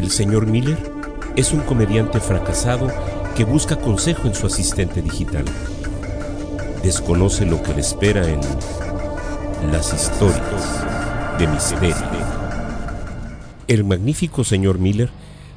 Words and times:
El 0.00 0.10
señor 0.10 0.46
Miller 0.46 0.78
es 1.36 1.52
un 1.52 1.60
comediante 1.60 2.20
fracasado 2.20 2.90
que 3.36 3.44
busca 3.44 3.76
consejo 3.76 4.28
en 4.28 4.34
su 4.34 4.46
asistente 4.46 5.02
digital. 5.02 5.44
Desconoce 6.82 7.44
lo 7.44 7.62
que 7.62 7.74
le 7.74 7.82
espera 7.82 8.26
en 8.26 8.40
las 9.70 9.92
historias 9.92 10.86
de 11.38 11.46
misterio. 11.46 11.94
El 13.68 13.84
magnífico 13.84 14.42
señor 14.42 14.78
Miller 14.78 15.10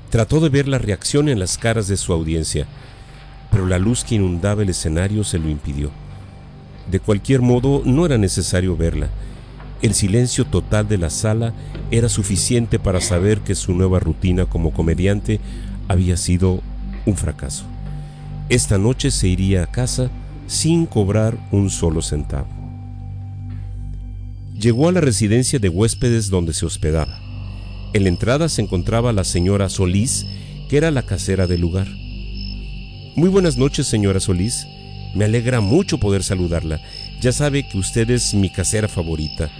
trató 0.10 0.42
de 0.42 0.50
ver 0.50 0.68
la 0.68 0.78
reacción 0.78 1.30
en 1.30 1.40
las 1.40 1.58
caras 1.58 1.88
de 1.88 1.96
su 1.96 2.12
audiencia, 2.12 2.68
pero 3.50 3.66
la 3.66 3.80
luz 3.80 4.04
que 4.04 4.16
inundaba 4.16 4.64
el 4.64 4.70
escenario 4.72 5.24
se 5.24 5.40
lo 5.40 5.48
impidió. 5.48 5.90
De 6.92 7.00
cualquier 7.00 7.40
modo, 7.40 7.82
no 7.86 8.06
era 8.06 8.18
necesario 8.18 8.76
verla. 8.76 9.08
El 9.84 9.94
silencio 9.94 10.46
total 10.46 10.88
de 10.88 10.98
la 10.98 11.10
sala 11.10 11.54
era 11.92 12.08
suficiente 12.08 12.80
para 12.80 13.02
saber 13.02 13.42
que 13.42 13.54
su 13.54 13.74
nueva 13.74 14.00
rutina 14.00 14.46
como 14.46 14.72
comediante 14.72 15.42
había 15.90 16.16
sido 16.16 16.62
un 17.06 17.18
fracaso. 17.18 17.66
Esta 18.48 18.78
noche 18.78 19.12
se 19.12 19.28
iría 19.28 19.64
a 19.64 19.68
casa 19.68 20.10
sin 20.48 20.86
cobrar 20.86 21.38
un 21.52 21.70
solo 21.70 22.02
centavo. 22.02 22.48
Llegó 24.58 24.88
a 24.88 24.94
la 24.94 25.02
residencia 25.02 25.60
de 25.60 25.68
huéspedes 25.68 26.30
donde 26.30 26.54
se 26.54 26.66
hospedaba. 26.66 27.20
En 27.92 28.04
la 28.04 28.10
entrada 28.10 28.48
se 28.48 28.62
encontraba 28.62 29.12
la 29.12 29.26
señora 29.26 29.68
Solís, 29.68 30.26
que 30.70 30.78
era 30.78 30.92
la 30.92 31.04
casera 31.04 31.46
del 31.46 31.60
lugar. 31.60 31.90
Muy 33.18 33.28
buenas 33.28 33.58
noches, 33.58 33.86
señora 33.86 34.22
Solís. 34.22 34.66
Me 35.14 35.26
alegra 35.26 35.60
mucho 35.60 35.98
poder 35.98 36.24
saludarla. 36.24 36.80
Ya 37.20 37.34
sabe 37.34 37.68
que 37.68 37.78
usted 37.78 38.10
es 38.12 38.34
mi 38.34 38.50
casera 38.50 38.88
favorita. 38.88 39.52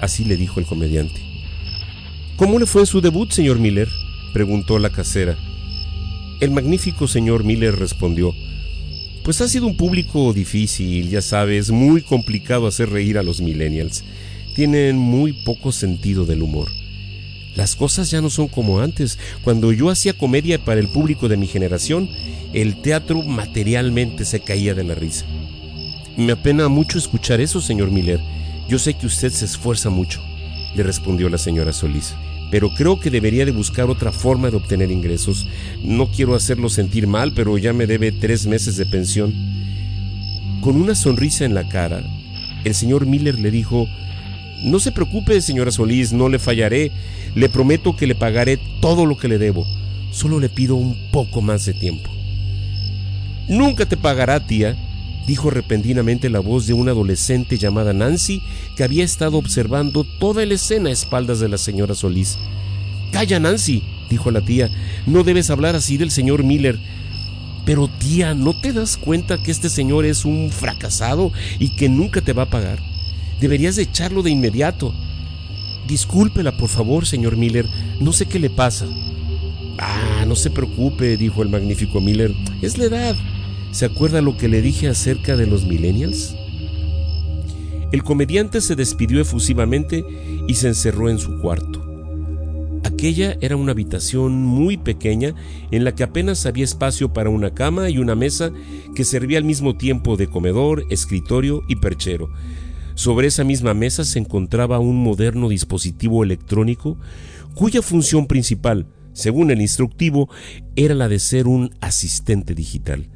Así 0.00 0.24
le 0.24 0.36
dijo 0.36 0.60
el 0.60 0.66
comediante. 0.66 1.20
¿Cómo 2.36 2.58
le 2.58 2.66
fue 2.66 2.84
su 2.86 3.00
debut, 3.00 3.30
señor 3.30 3.58
Miller? 3.58 3.88
preguntó 4.32 4.78
la 4.78 4.90
casera. 4.90 5.36
El 6.40 6.50
magnífico 6.50 7.08
señor 7.08 7.44
Miller 7.44 7.74
respondió, 7.74 8.34
Pues 9.24 9.40
ha 9.40 9.48
sido 9.48 9.66
un 9.66 9.76
público 9.76 10.34
difícil, 10.34 11.08
ya 11.08 11.22
sabes, 11.22 11.70
muy 11.70 12.02
complicado 12.02 12.66
hacer 12.66 12.90
reír 12.90 13.16
a 13.16 13.22
los 13.22 13.40
millennials. 13.40 14.04
Tienen 14.54 14.98
muy 14.98 15.32
poco 15.32 15.72
sentido 15.72 16.26
del 16.26 16.42
humor. 16.42 16.68
Las 17.54 17.74
cosas 17.74 18.10
ya 18.10 18.20
no 18.20 18.28
son 18.28 18.48
como 18.48 18.80
antes. 18.80 19.18
Cuando 19.42 19.72
yo 19.72 19.88
hacía 19.88 20.12
comedia 20.12 20.62
para 20.62 20.78
el 20.78 20.88
público 20.88 21.28
de 21.28 21.38
mi 21.38 21.46
generación, 21.46 22.10
el 22.52 22.82
teatro 22.82 23.22
materialmente 23.22 24.26
se 24.26 24.40
caía 24.40 24.74
de 24.74 24.84
la 24.84 24.94
risa. 24.94 25.24
Me 26.18 26.32
apena 26.32 26.68
mucho 26.68 26.98
escuchar 26.98 27.40
eso, 27.40 27.62
señor 27.62 27.90
Miller. 27.90 28.20
Yo 28.68 28.78
sé 28.78 28.94
que 28.94 29.06
usted 29.06 29.30
se 29.30 29.44
esfuerza 29.44 29.90
mucho, 29.90 30.22
le 30.74 30.82
respondió 30.82 31.28
la 31.28 31.38
señora 31.38 31.72
Solís 31.72 32.14
pero 32.50 32.70
creo 32.70 33.00
que 33.00 33.10
debería 33.10 33.44
de 33.44 33.52
buscar 33.52 33.90
otra 33.90 34.12
forma 34.12 34.50
de 34.50 34.56
obtener 34.56 34.90
ingresos. 34.90 35.46
No 35.82 36.10
quiero 36.10 36.34
hacerlo 36.34 36.68
sentir 36.68 37.06
mal, 37.06 37.32
pero 37.32 37.58
ya 37.58 37.72
me 37.72 37.86
debe 37.86 38.12
tres 38.12 38.46
meses 38.46 38.76
de 38.76 38.86
pensión. 38.86 39.34
Con 40.60 40.76
una 40.76 40.94
sonrisa 40.94 41.44
en 41.44 41.54
la 41.54 41.68
cara, 41.68 42.02
el 42.64 42.74
señor 42.74 43.06
Miller 43.06 43.38
le 43.38 43.50
dijo, 43.50 43.88
No 44.62 44.78
se 44.78 44.92
preocupe, 44.92 45.40
señora 45.40 45.70
Solís, 45.70 46.12
no 46.12 46.28
le 46.28 46.38
fallaré. 46.38 46.92
Le 47.34 47.48
prometo 47.48 47.96
que 47.96 48.06
le 48.06 48.14
pagaré 48.14 48.58
todo 48.80 49.06
lo 49.06 49.16
que 49.16 49.28
le 49.28 49.38
debo. 49.38 49.66
Solo 50.12 50.40
le 50.40 50.48
pido 50.48 50.76
un 50.76 50.96
poco 51.10 51.42
más 51.42 51.66
de 51.66 51.74
tiempo. 51.74 52.10
Nunca 53.48 53.86
te 53.86 53.96
pagará, 53.96 54.46
tía, 54.46 54.76
dijo 55.26 55.50
repentinamente 55.50 56.30
la 56.30 56.40
voz 56.40 56.66
de 56.66 56.72
una 56.72 56.92
adolescente 56.92 57.58
llamada 57.58 57.92
Nancy 57.92 58.42
que 58.76 58.84
había 58.84 59.04
estado 59.04 59.38
observando 59.38 60.04
toda 60.04 60.46
la 60.46 60.54
escena 60.54 60.90
a 60.90 60.92
espaldas 60.92 61.40
de 61.40 61.48
la 61.48 61.58
señora 61.58 61.94
Solís. 61.94 62.38
Calla, 63.12 63.40
Nancy, 63.40 63.82
dijo 64.08 64.30
la 64.30 64.40
tía, 64.40 64.70
no 65.06 65.24
debes 65.24 65.50
hablar 65.50 65.74
así 65.74 65.96
del 65.96 66.10
señor 66.10 66.44
Miller. 66.44 66.78
Pero 67.64 67.88
tía, 67.88 68.34
¿no 68.34 68.58
te 68.60 68.72
das 68.72 68.96
cuenta 68.96 69.42
que 69.42 69.50
este 69.50 69.68
señor 69.68 70.04
es 70.04 70.24
un 70.24 70.50
fracasado 70.52 71.32
y 71.58 71.70
que 71.70 71.88
nunca 71.88 72.20
te 72.20 72.32
va 72.32 72.44
a 72.44 72.50
pagar? 72.50 72.78
Deberías 73.40 73.74
de 73.74 73.82
echarlo 73.82 74.22
de 74.22 74.30
inmediato. 74.30 74.94
Discúlpela, 75.88 76.56
por 76.56 76.68
favor, 76.68 77.06
señor 77.06 77.36
Miller, 77.36 77.66
no 78.00 78.12
sé 78.12 78.26
qué 78.26 78.38
le 78.38 78.50
pasa. 78.50 78.86
Ah, 79.78 80.24
no 80.26 80.36
se 80.36 80.50
preocupe, 80.50 81.16
dijo 81.16 81.42
el 81.42 81.48
magnífico 81.48 82.00
Miller, 82.00 82.32
es 82.62 82.78
la 82.78 82.84
edad. 82.84 83.16
¿Se 83.76 83.84
acuerda 83.84 84.22
lo 84.22 84.38
que 84.38 84.48
le 84.48 84.62
dije 84.62 84.88
acerca 84.88 85.36
de 85.36 85.46
los 85.46 85.66
millennials? 85.66 86.34
El 87.92 88.02
comediante 88.02 88.62
se 88.62 88.74
despidió 88.74 89.20
efusivamente 89.20 90.02
y 90.48 90.54
se 90.54 90.68
encerró 90.68 91.10
en 91.10 91.18
su 91.18 91.42
cuarto. 91.42 91.84
Aquella 92.84 93.36
era 93.42 93.54
una 93.54 93.72
habitación 93.72 94.32
muy 94.32 94.78
pequeña 94.78 95.34
en 95.70 95.84
la 95.84 95.94
que 95.94 96.04
apenas 96.04 96.46
había 96.46 96.64
espacio 96.64 97.12
para 97.12 97.28
una 97.28 97.52
cama 97.52 97.90
y 97.90 97.98
una 97.98 98.14
mesa 98.14 98.50
que 98.94 99.04
servía 99.04 99.36
al 99.36 99.44
mismo 99.44 99.76
tiempo 99.76 100.16
de 100.16 100.28
comedor, 100.28 100.86
escritorio 100.88 101.62
y 101.68 101.76
perchero. 101.76 102.30
Sobre 102.94 103.26
esa 103.26 103.44
misma 103.44 103.74
mesa 103.74 104.04
se 104.04 104.18
encontraba 104.18 104.78
un 104.78 105.02
moderno 105.02 105.50
dispositivo 105.50 106.24
electrónico 106.24 106.96
cuya 107.54 107.82
función 107.82 108.26
principal, 108.26 108.86
según 109.12 109.50
el 109.50 109.60
instructivo, 109.60 110.30
era 110.76 110.94
la 110.94 111.08
de 111.08 111.18
ser 111.18 111.46
un 111.46 111.74
asistente 111.82 112.54
digital. 112.54 113.10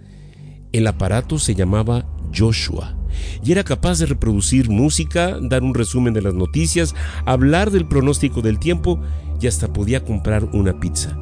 El 0.73 0.87
aparato 0.87 1.39
se 1.39 1.55
llamaba 1.55 2.07
Joshua 2.37 2.95
y 3.43 3.51
era 3.53 3.65
capaz 3.65 3.99
de 3.99 4.07
reproducir 4.07 4.71
música, 4.71 5.39
dar 5.41 5.63
un 5.63 5.75
resumen 5.75 6.15
de 6.15 6.23
las 6.23 6.35
noticias, 6.35 6.95
hablar 7.27 7.71
del 7.71 7.87
pronóstico 7.87 8.41
del 8.41 8.59
tiempo 8.59 9.01
y 9.41 9.47
hasta 9.47 9.73
podía 9.73 10.05
comprar 10.05 10.45
una 10.53 10.79
pizza. 10.79 11.19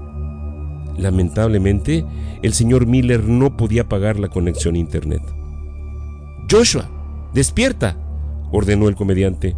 Lamentablemente, 0.99 2.05
el 2.43 2.53
señor 2.53 2.87
Miller 2.87 3.25
no 3.25 3.57
podía 3.57 3.89
pagar 3.89 4.19
la 4.19 4.29
conexión 4.29 4.75
a 4.75 4.79
Internet. 4.79 5.23
Joshua, 6.51 6.91
despierta, 7.33 7.97
ordenó 8.51 8.89
el 8.89 8.97
comediante. 8.97 9.57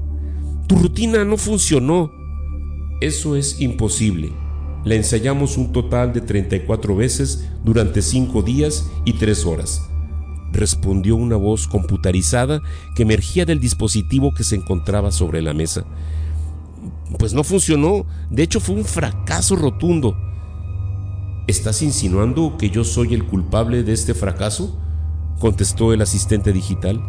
Tu 0.67 0.77
rutina 0.77 1.25
no 1.25 1.37
funcionó. 1.37 2.13
Eso 3.01 3.37
es 3.37 3.61
imposible, 3.61 4.31
la 4.85 4.95
ensayamos 4.95 5.57
un 5.57 5.73
total 5.73 6.13
de 6.13 6.21
34 6.21 6.97
veces 6.97 7.49
durante 7.65 8.03
5 8.03 8.43
días 8.43 8.91
y 9.05 9.15
3 9.15 9.47
horas. 9.47 9.83
Respondió 10.53 11.17
una 11.17 11.37
voz 11.37 11.69
computarizada 11.69 12.61
que 12.95 13.03
emergía 13.03 13.45
del 13.45 13.61
dispositivo 13.61 14.33
que 14.35 14.45
se 14.45 14.57
encontraba 14.57 15.13
sobre 15.13 15.43
la 15.43 15.55
mesa. 15.55 15.85
Pues 17.19 17.35
no 17.35 17.45
funcionó, 17.45 18.07
de 18.31 18.43
hecho 18.43 18.61
fue 18.61 18.75
un 18.75 18.85
fracaso 18.85 19.57
rotundo. 19.57 20.17
¿Estás 21.47 21.83
insinuando 21.83 22.57
que 22.57 22.71
yo 22.71 22.85
soy 22.85 23.15
el 23.15 23.27
culpable 23.27 23.83
de 23.83 23.93
este 23.93 24.15
fracaso? 24.15 24.79
contestó 25.41 25.93
el 25.93 26.03
asistente 26.03 26.53
digital. 26.53 27.03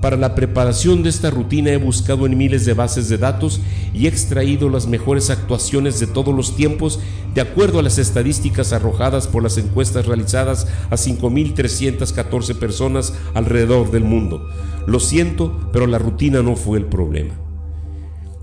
Para 0.00 0.16
la 0.16 0.34
preparación 0.34 1.02
de 1.02 1.10
esta 1.10 1.30
rutina 1.30 1.70
he 1.70 1.76
buscado 1.76 2.24
en 2.24 2.38
miles 2.38 2.64
de 2.64 2.72
bases 2.72 3.10
de 3.10 3.18
datos 3.18 3.60
y 3.92 4.06
he 4.06 4.08
extraído 4.08 4.70
las 4.70 4.86
mejores 4.86 5.28
actuaciones 5.28 6.00
de 6.00 6.06
todos 6.06 6.34
los 6.34 6.56
tiempos 6.56 7.00
de 7.34 7.42
acuerdo 7.42 7.78
a 7.78 7.82
las 7.82 7.98
estadísticas 7.98 8.72
arrojadas 8.72 9.28
por 9.28 9.42
las 9.42 9.58
encuestas 9.58 10.06
realizadas 10.06 10.68
a 10.88 10.96
5.314 10.96 12.54
personas 12.54 13.12
alrededor 13.34 13.90
del 13.90 14.04
mundo. 14.04 14.48
Lo 14.86 15.00
siento, 15.00 15.68
pero 15.70 15.86
la 15.86 15.98
rutina 15.98 16.42
no 16.42 16.56
fue 16.56 16.78
el 16.78 16.86
problema. 16.86 17.34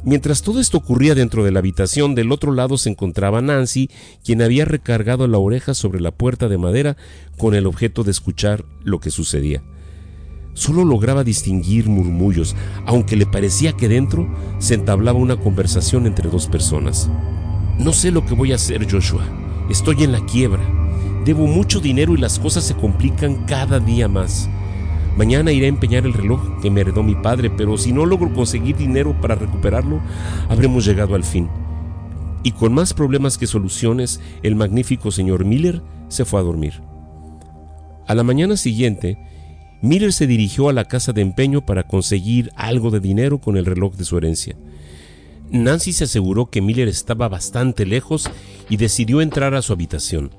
Mientras 0.03 0.43
todo 0.43 0.59
esto 0.59 0.77
ocurría 0.77 1.15
dentro 1.15 1.43
de 1.43 1.51
la 1.51 1.59
habitación, 1.59 2.13
del 2.13 2.31
otro 2.31 2.53
lado 2.53 2.77
se 2.77 2.89
encontraba 2.89 3.41
Nancy, 3.41 3.89
quien 4.23 4.43
había 4.43 4.63
recargado 4.63 5.27
la 5.27 5.39
oreja 5.39 5.73
sobre 5.73 5.99
la 5.99 6.11
puerta 6.11 6.47
de 6.47 6.59
madera 6.59 6.97
con 7.37 7.55
el 7.55 7.65
objeto 7.65 8.03
de 8.03 8.11
escuchar 8.11 8.63
lo 8.83 8.99
que 8.99 9.09
sucedía. 9.09 9.63
Solo 10.57 10.83
lograba 10.83 11.23
distinguir 11.23 11.87
murmullos, 11.87 12.55
aunque 12.87 13.15
le 13.15 13.27
parecía 13.27 13.73
que 13.73 13.87
dentro 13.87 14.27
se 14.57 14.73
entablaba 14.73 15.19
una 15.19 15.37
conversación 15.37 16.07
entre 16.07 16.31
dos 16.31 16.47
personas. 16.47 17.11
No 17.77 17.93
sé 17.93 18.09
lo 18.09 18.25
que 18.25 18.33
voy 18.33 18.51
a 18.51 18.55
hacer, 18.55 18.91
Joshua. 18.91 19.21
Estoy 19.69 20.03
en 20.03 20.11
la 20.11 20.25
quiebra. 20.25 20.63
Debo 21.25 21.45
mucho 21.45 21.79
dinero 21.79 22.15
y 22.15 22.17
las 22.17 22.39
cosas 22.39 22.63
se 22.63 22.73
complican 22.73 23.45
cada 23.45 23.79
día 23.79 24.07
más. 24.07 24.49
Mañana 25.15 25.51
iré 25.51 25.67
a 25.67 25.69
empeñar 25.69 26.07
el 26.07 26.13
reloj 26.13 26.59
que 26.59 26.71
me 26.71 26.81
heredó 26.81 27.03
mi 27.03 27.13
padre, 27.13 27.51
pero 27.51 27.77
si 27.77 27.93
no 27.93 28.07
logro 28.07 28.33
conseguir 28.33 28.77
dinero 28.77 29.15
para 29.21 29.35
recuperarlo, 29.35 30.01
habremos 30.49 30.85
llegado 30.85 31.13
al 31.13 31.23
fin. 31.23 31.49
Y 32.41 32.53
con 32.53 32.73
más 32.73 32.95
problemas 32.95 33.37
que 33.37 33.45
soluciones, 33.45 34.21
el 34.41 34.55
magnífico 34.55 35.11
señor 35.11 35.45
Miller 35.45 35.83
se 36.07 36.25
fue 36.25 36.39
a 36.39 36.43
dormir. 36.43 36.81
A 38.07 38.15
la 38.15 38.23
mañana 38.23 38.57
siguiente, 38.57 39.19
Miller 39.81 40.11
se 40.11 40.27
dirigió 40.27 40.69
a 40.69 40.73
la 40.73 40.85
casa 40.85 41.13
de 41.13 41.21
empeño 41.21 41.65
para 41.65 41.83
conseguir 41.83 42.51
algo 42.55 42.89
de 42.89 42.99
dinero 42.99 43.39
con 43.39 43.57
el 43.57 43.65
reloj 43.65 43.95
de 43.95 44.05
su 44.05 44.17
herencia. 44.17 44.55
Nancy 45.49 45.93
se 45.93 46.05
aseguró 46.05 46.47
que 46.47 46.61
Miller 46.61 46.87
estaba 46.87 47.29
bastante 47.29 47.85
lejos 47.85 48.29
y 48.69 48.77
decidió 48.77 49.21
entrar 49.21 49.53
a 49.53 49.61
su 49.61 49.73
habitación. 49.73 50.31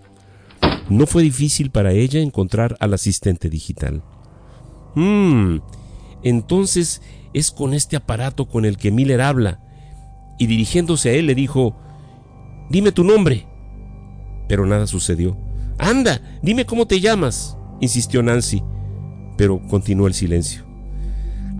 No 0.90 1.06
fue 1.06 1.23
difícil 1.23 1.70
para 1.70 1.93
ella 1.93 2.20
encontrar 2.20 2.76
al 2.81 2.94
asistente 2.94 3.49
digital. 3.49 4.02
Mmm, 4.94 5.58
entonces 6.23 7.00
es 7.32 7.50
con 7.50 7.75
este 7.75 7.96
aparato 7.96 8.46
con 8.49 8.64
el 8.64 8.76
que 8.76 8.91
Miller 8.91 9.20
habla. 9.20 9.61
Y 10.38 10.46
dirigiéndose 10.46 11.11
a 11.11 11.12
él 11.12 11.26
le 11.26 11.34
dijo, 11.34 11.76
dime 12.70 12.93
tu 12.93 13.05
nombre. 13.05 13.46
Pero 14.49 14.67
nada 14.67 14.87
sucedió. 14.87 15.37
Anda, 15.79 16.20
dime 16.43 16.67
cómo 16.67 16.87
te 16.87 17.00
llamas, 17.00 17.56
insistió 17.81 18.23
Nancy, 18.23 18.62
pero 19.38 19.62
continuó 19.69 20.08
el 20.08 20.14
silencio. 20.14 20.64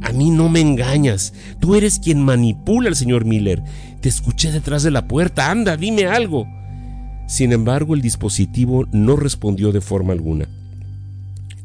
A 0.03 0.13
mí 0.13 0.31
no 0.31 0.49
me 0.49 0.61
engañas. 0.61 1.33
Tú 1.61 1.75
eres 1.75 1.99
quien 1.99 2.23
manipula 2.23 2.89
al 2.89 2.97
señor 2.97 3.25
Miller. 3.25 3.63
Te 4.01 4.09
escuché 4.09 4.53
detrás 4.53 4.83
de 4.83 4.91
la 4.91 5.09
puerta. 5.09 5.51
Anda, 5.51 5.77
dime 5.77 6.07
algo. 6.07 6.47
Sin 7.27 7.53
embargo, 7.53 7.95
el 7.95 8.03
dispositivo 8.03 8.87
no 8.93 9.17
respondió 9.17 9.73
de 9.73 9.81
forma 9.81 10.13
alguna. 10.13 10.49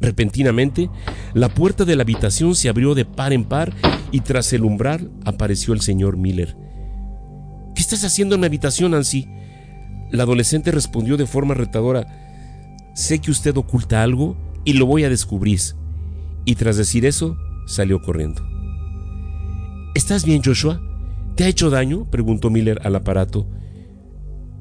Repentinamente, 0.02 0.90
la 1.34 1.50
puerta 1.50 1.86
de 1.86 1.96
la 1.96 2.04
habitación 2.04 2.56
se 2.56 2.70
abrió 2.70 2.94
de 2.94 3.06
par 3.06 3.34
en 3.34 3.46
par 3.46 3.74
y 4.12 4.20
tras 4.22 4.52
el 4.54 4.64
umbral 4.64 5.12
apareció 5.26 5.74
el 5.74 5.82
señor 5.82 6.18
Miller. 6.18 6.56
¿Qué 7.76 7.82
estás 7.82 8.04
haciendo 8.04 8.36
en 8.36 8.42
mi 8.42 8.48
habitación, 8.48 8.92
Nancy? 8.92 9.28
La 10.12 10.24
adolescente 10.24 10.72
respondió 10.72 11.18
de 11.18 11.26
forma 11.26 11.54
retadora. 11.54 12.06
Sé 12.94 13.20
que 13.20 13.32
usted 13.32 13.56
oculta 13.58 14.04
algo 14.04 14.38
y 14.66 14.74
lo 14.74 14.86
voy 14.86 15.06
a 15.06 15.10
descubrir. 15.10 15.60
Y 16.46 16.56
tras 16.56 16.78
decir 16.78 17.06
eso, 17.06 17.38
salió 17.66 18.02
corriendo. 18.02 18.42
¿Estás 19.96 20.26
bien, 20.26 20.42
Joshua? 20.44 20.82
¿Te 21.36 21.44
ha 21.44 21.48
hecho 21.48 21.70
daño? 21.70 22.10
preguntó 22.10 22.50
Miller 22.50 22.80
al 22.84 22.96
aparato. 22.96 23.48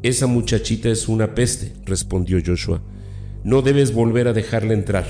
Esa 0.03 0.27
muchachita 0.27 0.89
es 0.89 1.09
una 1.09 1.35
peste, 1.35 1.75
respondió 1.85 2.39
Joshua. 2.45 2.83
No 3.45 3.63
debes 3.63 3.95
volver 3.95 4.29
a 4.29 4.33
dejarla 4.33 4.75
entrar. 4.75 5.07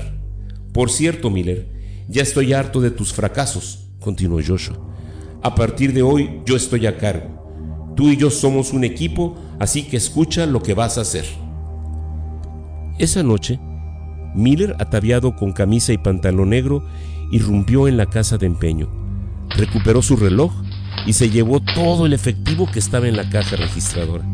Por 0.71 0.89
cierto, 0.89 1.29
Miller, 1.29 1.67
ya 2.07 2.21
estoy 2.21 2.53
harto 2.53 2.81
de 2.81 2.91
tus 2.91 3.13
fracasos, 3.13 3.89
continuó 3.99 4.39
Joshua. 4.45 4.77
A 5.41 5.55
partir 5.55 5.93
de 5.93 6.01
hoy 6.01 6.41
yo 6.45 6.55
estoy 6.55 6.85
a 6.87 6.97
cargo. 6.97 7.93
Tú 7.95 8.09
y 8.09 8.17
yo 8.17 8.29
somos 8.29 8.73
un 8.73 8.83
equipo, 8.83 9.37
así 9.59 9.83
que 9.83 9.97
escucha 9.97 10.45
lo 10.45 10.63
que 10.63 10.73
vas 10.73 10.97
a 10.97 11.01
hacer. 11.01 11.25
Esa 12.97 13.23
noche, 13.23 13.59
Miller, 14.35 14.75
ataviado 14.79 15.35
con 15.35 15.53
camisa 15.53 15.93
y 15.93 15.97
pantalón 15.97 16.49
negro, 16.49 16.83
irrumpió 17.31 17.87
en 17.87 17.97
la 17.97 18.05
casa 18.05 18.37
de 18.37 18.45
empeño. 18.45 18.89
Recuperó 19.55 20.01
su 20.01 20.15
reloj 20.15 20.53
y 21.05 21.13
se 21.13 21.29
llevó 21.29 21.59
todo 21.59 22.05
el 22.05 22.13
efectivo 22.13 22.69
que 22.71 22.79
estaba 22.79 23.07
en 23.07 23.17
la 23.17 23.29
caja 23.29 23.55
registradora. 23.55 24.25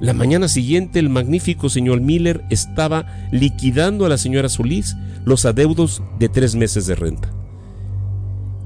La 0.00 0.12
mañana 0.12 0.46
siguiente 0.46 1.00
el 1.00 1.08
magnífico 1.08 1.68
señor 1.68 2.00
Miller 2.00 2.44
estaba 2.50 3.06
liquidando 3.32 4.06
a 4.06 4.08
la 4.08 4.16
señora 4.16 4.48
Solís 4.48 4.96
los 5.24 5.44
adeudos 5.44 6.02
de 6.20 6.28
tres 6.28 6.54
meses 6.54 6.86
de 6.86 6.94
renta. 6.94 7.28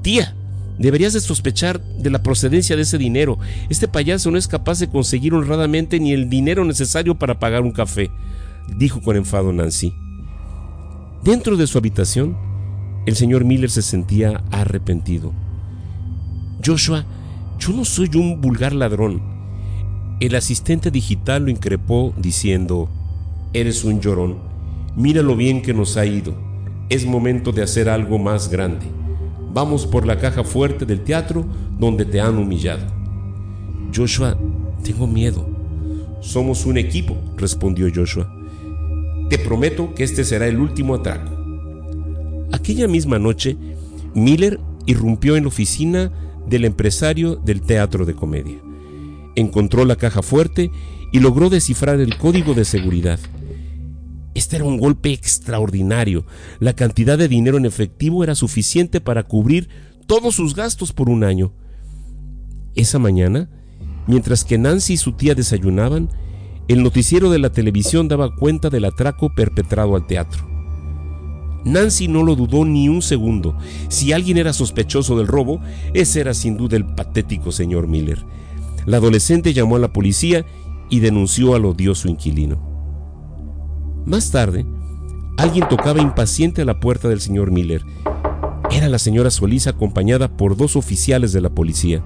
Tía, 0.03 0.35
deberías 0.77 1.13
de 1.13 1.21
sospechar 1.21 1.81
de 1.81 2.11
la 2.11 2.21
procedencia 2.21 2.75
de 2.75 2.83
ese 2.83 2.99
dinero. 2.99 3.39
Este 3.69 3.87
payaso 3.87 4.29
no 4.29 4.37
es 4.37 4.47
capaz 4.47 4.79
de 4.79 4.89
conseguir 4.89 5.33
honradamente 5.33 5.99
ni 5.99 6.13
el 6.13 6.29
dinero 6.29 6.65
necesario 6.65 7.17
para 7.17 7.39
pagar 7.39 7.63
un 7.63 7.71
café, 7.71 8.11
dijo 8.77 9.01
con 9.01 9.15
enfado 9.15 9.51
Nancy. 9.51 9.93
Dentro 11.23 11.55
de 11.55 11.67
su 11.67 11.77
habitación, 11.77 12.35
el 13.05 13.15
señor 13.15 13.45
Miller 13.45 13.69
se 13.69 13.81
sentía 13.81 14.43
arrepentido. 14.51 15.31
Joshua, 16.65 17.05
yo 17.57 17.71
no 17.71 17.85
soy 17.85 18.09
un 18.15 18.41
vulgar 18.41 18.73
ladrón. 18.73 19.21
El 20.19 20.35
asistente 20.35 20.91
digital 20.91 21.43
lo 21.45 21.49
increpó 21.49 22.13
diciendo, 22.17 22.89
Eres 23.53 23.85
un 23.85 24.01
llorón, 24.01 24.35
mira 24.97 25.21
lo 25.21 25.37
bien 25.37 25.61
que 25.61 25.73
nos 25.73 25.95
ha 25.95 26.05
ido, 26.05 26.35
es 26.89 27.05
momento 27.05 27.53
de 27.53 27.63
hacer 27.63 27.87
algo 27.87 28.19
más 28.19 28.49
grande. 28.49 28.85
Vamos 29.53 29.87
por 29.87 30.05
la 30.05 30.19
caja 30.19 30.43
fuerte 30.43 30.85
del 30.85 31.05
teatro 31.05 31.45
donde 31.79 32.03
te 32.03 32.19
han 32.19 32.37
humillado. 32.37 32.85
Joshua, 33.95 34.37
tengo 34.83 35.07
miedo. 35.07 35.47
Somos 36.19 36.65
un 36.65 36.77
equipo, 36.77 37.15
respondió 37.37 37.87
Joshua. 37.93 38.42
Te 39.33 39.39
prometo 39.39 39.95
que 39.95 40.03
este 40.03 40.23
será 40.23 40.47
el 40.47 40.59
último 40.59 40.93
atraco. 40.93 41.31
Aquella 42.51 42.87
misma 42.87 43.17
noche, 43.17 43.57
Miller 44.13 44.59
irrumpió 44.85 45.35
en 45.35 45.43
la 45.43 45.47
oficina 45.47 46.11
del 46.47 46.65
empresario 46.65 47.37
del 47.37 47.61
teatro 47.61 48.05
de 48.05 48.13
comedia 48.13 48.59
encontró 49.35 49.85
la 49.85 49.95
caja 49.95 50.21
fuerte 50.21 50.71
y 51.11 51.19
logró 51.19 51.49
descifrar 51.49 51.99
el 51.99 52.17
código 52.17 52.53
de 52.53 52.65
seguridad. 52.65 53.19
Este 54.33 54.55
era 54.55 54.65
un 54.65 54.77
golpe 54.77 55.11
extraordinario. 55.11 56.25
La 56.59 56.73
cantidad 56.73 57.17
de 57.17 57.27
dinero 57.27 57.57
en 57.57 57.65
efectivo 57.65 58.23
era 58.23 58.35
suficiente 58.35 58.99
para 58.99 59.23
cubrir 59.23 59.69
todos 60.07 60.35
sus 60.35 60.55
gastos 60.55 60.91
por 60.91 61.09
un 61.09 61.23
año. 61.23 61.53
Esa 62.75 62.97
mañana, 62.97 63.49
mientras 64.07 64.43
que 64.43 64.57
Nancy 64.57 64.93
y 64.93 64.97
su 64.97 65.13
tía 65.13 65.35
desayunaban, 65.35 66.09
el 66.67 66.83
noticiero 66.83 67.29
de 67.29 67.39
la 67.39 67.51
televisión 67.51 68.07
daba 68.07 68.35
cuenta 68.35 68.69
del 68.69 68.85
atraco 68.85 69.33
perpetrado 69.33 69.95
al 69.95 70.07
teatro. 70.07 70.47
Nancy 71.65 72.07
no 72.07 72.23
lo 72.23 72.35
dudó 72.35 72.65
ni 72.65 72.89
un 72.89 73.01
segundo. 73.01 73.57
Si 73.87 74.11
alguien 74.11 74.37
era 74.37 74.53
sospechoso 74.53 75.17
del 75.17 75.27
robo, 75.27 75.61
ese 75.93 76.21
era 76.21 76.33
sin 76.33 76.57
duda 76.57 76.77
el 76.77 76.85
patético 76.85 77.51
señor 77.51 77.87
Miller. 77.87 78.25
La 78.85 78.97
adolescente 78.97 79.53
llamó 79.53 79.77
a 79.77 79.79
la 79.79 79.93
policía 79.93 80.45
y 80.89 80.99
denunció 80.99 81.55
al 81.55 81.65
odioso 81.65 82.09
inquilino. 82.09 82.61
Más 84.05 84.31
tarde, 84.31 84.65
alguien 85.37 85.67
tocaba 85.69 86.01
impaciente 86.01 86.61
a 86.61 86.65
la 86.65 86.79
puerta 86.79 87.07
del 87.07 87.21
señor 87.21 87.51
Miller. 87.51 87.85
Era 88.69 88.89
la 88.89 88.99
señora 88.99 89.31
Solís 89.31 89.67
acompañada 89.67 90.35
por 90.35 90.57
dos 90.57 90.75
oficiales 90.75 91.31
de 91.31 91.41
la 91.41 91.49
policía. 91.49 92.03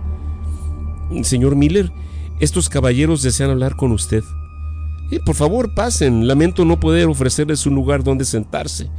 Señor 1.23 1.55
Miller, 1.55 1.91
estos 2.39 2.69
caballeros 2.69 3.23
desean 3.23 3.49
hablar 3.49 3.75
con 3.75 3.91
usted. 3.91 4.23
Por 5.25 5.35
favor, 5.35 5.73
pasen. 5.73 6.27
Lamento 6.27 6.65
no 6.65 6.79
poder 6.79 7.07
ofrecerles 7.07 7.65
un 7.65 7.75
lugar 7.75 8.03
donde 8.03 8.25
sentarse. 8.25 8.89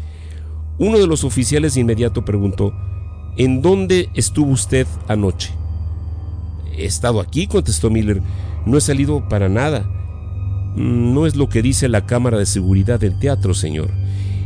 Uno 0.78 0.98
de 0.98 1.06
los 1.06 1.24
oficiales 1.24 1.74
de 1.74 1.80
inmediato 1.80 2.24
preguntó, 2.24 2.72
¿En 3.36 3.62
dónde 3.62 4.08
estuvo 4.14 4.50
usted 4.50 4.86
anoche? 5.06 5.52
He 6.76 6.84
estado 6.86 7.20
aquí, 7.20 7.46
contestó 7.46 7.90
Miller. 7.90 8.20
No 8.66 8.76
he 8.76 8.80
salido 8.80 9.28
para 9.28 9.48
nada. 9.48 9.88
No 10.74 11.26
es 11.26 11.36
lo 11.36 11.48
que 11.48 11.62
dice 11.62 11.88
la 11.88 12.06
cámara 12.06 12.38
de 12.38 12.46
seguridad 12.46 12.98
del 12.98 13.18
teatro, 13.18 13.54
señor. 13.54 13.90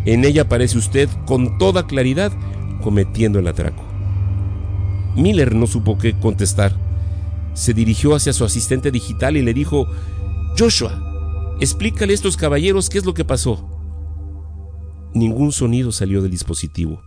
En 0.05 0.25
ella 0.25 0.43
aparece 0.43 0.79
usted 0.79 1.09
con 1.27 1.59
toda 1.59 1.87
claridad 1.87 2.33
cometiendo 2.83 3.39
el 3.39 3.47
atraco. 3.47 3.83
Miller 5.17 5.55
no 5.55 5.67
supo 5.67 5.99
qué 5.99 6.15
contestar. 6.19 6.73
Se 7.55 7.75
dirigió 7.75 8.15
hacia 8.15 8.33
su 8.33 8.45
asistente 8.45 8.91
digital 8.91 9.37
y 9.37 9.43
le 9.43 9.55
dijo, 9.55 9.87
Joshua, 10.59 11.12
explícale 11.63 12.13
a 12.13 12.15
estos 12.15 12.37
caballeros 12.37 12.91
qué 12.91 12.99
es 12.99 13.05
lo 13.05 13.15
que 13.15 13.25
pasó. 13.25 13.69
Ningún 15.15 15.53
sonido 15.53 15.93
salió 15.93 16.21
del 16.21 16.31
dispositivo. 16.31 17.01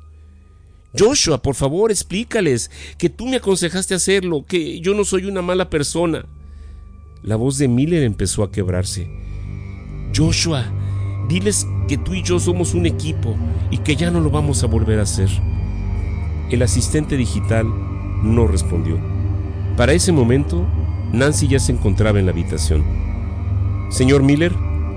Joshua, 0.98 1.42
por 1.42 1.56
favor, 1.56 1.92
explícales 1.92 2.72
que 2.98 3.10
tú 3.10 3.28
me 3.28 3.38
aconsejaste 3.38 3.96
hacerlo, 3.96 4.46
que 4.48 4.80
yo 4.80 4.94
no 4.94 5.04
soy 5.04 5.26
una 5.26 5.42
mala 5.42 5.70
persona. 5.70 6.26
La 7.22 7.36
voz 7.36 7.58
de 7.58 7.68
Miller 7.68 8.04
empezó 8.04 8.44
a 8.44 8.52
quebrarse. 8.52 9.10
Joshua, 10.16 10.64
diles 11.28 11.68
que 11.90 11.98
tú 11.98 12.14
y 12.14 12.24
yo 12.24 12.40
somos 12.40 12.74
un 12.74 12.86
equipo 12.86 13.36
y 13.72 13.80
que 13.80 13.98
ya 13.98 14.10
no 14.10 14.22
lo 14.22 14.30
vamos 14.30 14.64
a 14.64 14.68
volver 14.68 15.00
a 15.00 15.04
hacer. 15.04 15.30
El 16.50 16.62
asistente 16.62 17.18
digital 17.18 17.66
no 18.24 18.48
respondió. 18.48 18.98
Para 19.76 19.92
ese 19.92 20.14
momento, 20.14 20.66
Nancy 21.12 21.50
ya 21.50 21.60
se 21.60 21.74
encontraba 21.74 22.20
en 22.20 22.28
la 22.28 22.32
habitación. 22.32 23.15
Señor 23.90 24.24
Miller, 24.24 24.54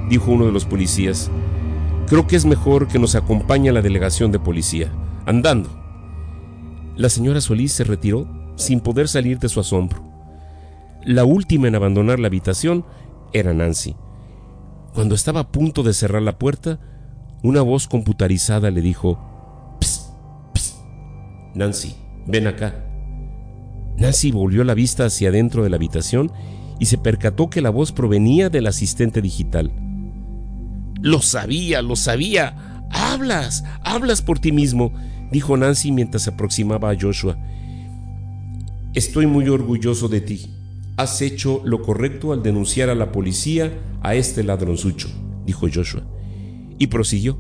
dijo 0.08 0.30
uno 0.30 0.46
de 0.46 0.52
los 0.52 0.64
policías, 0.64 1.30
creo 2.06 2.26
que 2.26 2.36
es 2.36 2.46
mejor 2.46 2.88
que 2.88 2.98
nos 2.98 3.14
acompañe 3.14 3.68
a 3.68 3.72
la 3.72 3.82
delegación 3.82 4.32
de 4.32 4.38
policía, 4.38 4.92
andando. 5.26 5.68
La 6.96 7.08
señora 7.08 7.40
Solís 7.40 7.72
se 7.72 7.84
retiró 7.84 8.26
sin 8.56 8.80
poder 8.80 9.08
salir 9.08 9.38
de 9.38 9.48
su 9.48 9.60
asombro. 9.60 10.02
La 11.04 11.24
última 11.24 11.68
en 11.68 11.76
abandonar 11.76 12.18
la 12.18 12.26
habitación 12.26 12.84
era 13.32 13.54
Nancy. 13.54 13.94
Cuando 14.94 15.14
estaba 15.14 15.40
a 15.40 15.52
punto 15.52 15.82
de 15.82 15.94
cerrar 15.94 16.22
la 16.22 16.38
puerta, 16.38 16.80
una 17.42 17.62
voz 17.62 17.86
computarizada 17.86 18.70
le 18.70 18.80
dijo, 18.80 19.76
Psst, 19.80 20.10
psst, 20.54 20.76
Nancy, 21.54 21.94
ven 22.26 22.48
acá. 22.48 22.84
Nancy 23.96 24.32
volvió 24.32 24.64
la 24.64 24.74
vista 24.74 25.04
hacia 25.04 25.28
adentro 25.28 25.62
de 25.62 25.70
la 25.70 25.76
habitación 25.76 26.32
y 26.78 26.86
se 26.86 26.98
percató 26.98 27.50
que 27.50 27.60
la 27.60 27.70
voz 27.70 27.92
provenía 27.92 28.50
del 28.50 28.66
asistente 28.66 29.20
digital. 29.20 29.72
Lo 31.00 31.20
sabía, 31.22 31.82
lo 31.82 31.96
sabía. 31.96 32.84
Hablas, 32.90 33.64
hablas 33.82 34.22
por 34.22 34.38
ti 34.38 34.52
mismo 34.52 34.92
dijo 35.30 35.56
Nancy 35.56 35.92
mientras 35.92 36.22
se 36.22 36.30
aproximaba 36.30 36.90
a 36.90 36.96
Joshua. 36.98 37.36
Estoy 38.94 39.26
muy 39.26 39.48
orgulloso 39.48 40.08
de 40.08 40.20
ti. 40.20 40.54
Has 40.96 41.22
hecho 41.22 41.62
lo 41.64 41.82
correcto 41.82 42.32
al 42.32 42.42
denunciar 42.42 42.90
a 42.90 42.94
la 42.94 43.12
policía 43.12 43.72
a 44.02 44.14
este 44.14 44.42
ladronzucho, 44.42 45.08
dijo 45.46 45.68
Joshua. 45.72 46.02
Y 46.78 46.88
prosiguió. 46.88 47.38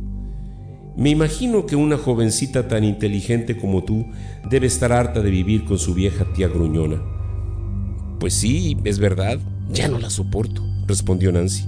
Me 0.96 1.10
imagino 1.10 1.66
que 1.66 1.76
una 1.76 1.96
jovencita 1.96 2.68
tan 2.68 2.84
inteligente 2.84 3.56
como 3.56 3.84
tú 3.84 4.06
debe 4.50 4.66
estar 4.66 4.92
harta 4.92 5.20
de 5.20 5.30
vivir 5.30 5.64
con 5.64 5.78
su 5.78 5.94
vieja 5.94 6.24
tía 6.34 6.48
gruñona. 6.48 7.00
Pues 8.18 8.34
sí, 8.34 8.76
es 8.84 8.98
verdad, 8.98 9.38
ya 9.72 9.88
no 9.88 9.98
la 9.98 10.10
soporto. 10.10 10.62
respondió 10.86 11.30
Nancy. 11.30 11.64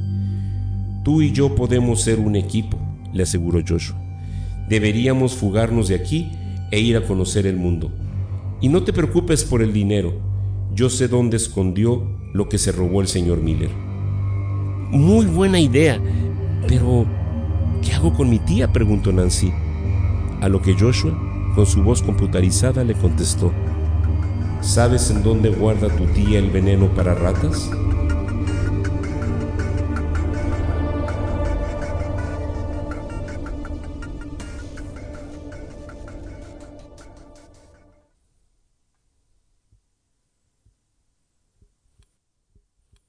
Tú 1.04 1.22
y 1.22 1.32
yo 1.32 1.54
podemos 1.54 2.02
ser 2.02 2.18
un 2.18 2.36
equipo, 2.36 2.78
le 3.12 3.22
aseguró 3.22 3.60
Joshua. 3.66 3.96
Deberíamos 4.68 5.34
fugarnos 5.34 5.88
de 5.88 5.94
aquí 5.94 6.30
e 6.70 6.80
ir 6.80 6.96
a 6.96 7.04
conocer 7.04 7.46
el 7.46 7.56
mundo. 7.56 7.90
Y 8.60 8.68
no 8.68 8.82
te 8.82 8.92
preocupes 8.92 9.44
por 9.44 9.62
el 9.62 9.72
dinero. 9.72 10.20
Yo 10.74 10.90
sé 10.90 11.08
dónde 11.08 11.36
escondió 11.36 12.06
lo 12.32 12.48
que 12.48 12.58
se 12.58 12.72
robó 12.72 13.00
el 13.00 13.08
señor 13.08 13.40
Miller. 13.40 13.70
Muy 14.90 15.26
buena 15.26 15.60
idea, 15.60 16.00
pero 16.66 17.06
¿qué 17.82 17.92
hago 17.92 18.12
con 18.12 18.28
mi 18.28 18.38
tía? 18.38 18.72
preguntó 18.72 19.12
Nancy. 19.12 19.52
A 20.40 20.48
lo 20.48 20.62
que 20.62 20.74
Joshua, 20.74 21.16
con 21.54 21.66
su 21.66 21.82
voz 21.82 22.02
computarizada, 22.02 22.84
le 22.84 22.94
contestó. 22.94 23.52
¿Sabes 24.60 25.10
en 25.10 25.22
dónde 25.22 25.48
guarda 25.48 25.88
tu 25.88 26.04
tía 26.06 26.38
el 26.38 26.50
veneno 26.50 26.88
para 26.94 27.14
ratas? 27.14 27.70